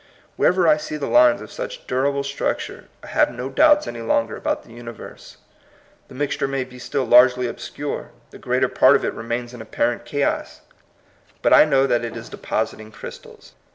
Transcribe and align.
Wherever 0.35 0.67
I 0.67 0.77
see 0.77 0.97
the 0.97 1.05
lines 1.05 1.41
of 1.41 1.51
such 1.51 1.85
durable 1.85 2.23
structure, 2.23 2.85
I 3.03 3.07
have 3.13 3.29
no 3.31 3.49
doubts 3.49 3.85
any 3.85 4.01
longer 4.01 4.35
about 4.35 4.63
the 4.63 4.71
uni 4.71 4.91
verse. 4.91 5.37
The 6.07 6.15
mixture 6.15 6.47
may 6.47 6.63
be 6.63 6.79
still 6.79 7.03
largely 7.05 7.45
obscure, 7.45 8.09
the 8.31 8.39
greater 8.39 8.67
part 8.67 8.95
of 8.95 9.05
it 9.05 9.13
remains 9.13 9.53
in 9.53 9.61
apparent 9.61 10.05
chaos; 10.05 10.61
but 11.43 11.53
I 11.53 11.65
know 11.65 11.85
that 11.85 12.03
it 12.03 12.17
is 12.17 12.29
de 12.29 12.37
positing 12.37 12.91
crystals. 12.91 13.51